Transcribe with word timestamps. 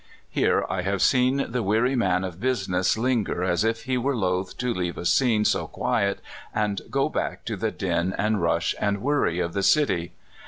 Here 0.31 0.65
I 0.67 0.81
have 0.81 0.99
seen 1.03 1.45
the 1.51 1.61
weary 1.61 1.95
man 1.95 2.23
of 2.23 2.39
business 2.39 2.97
linger 2.97 3.43
as 3.43 3.63
if 3.63 3.83
he 3.83 3.99
were 3.99 4.15
loath 4.15 4.57
to 4.57 4.73
leave 4.73 4.97
a 4.97 5.05
scene 5.05 5.45
so 5.45 5.67
quiet 5.67 6.21
and 6.55 6.81
go 6.89 7.07
back 7.07 7.45
to 7.45 7.55
the 7.55 7.69
din 7.69 8.11
and 8.17 8.41
rush 8.41 8.73
and 8.79 9.03
worry 9.03 9.39
of 9.39 9.53
the 9.53 9.61
city. 9.61 10.13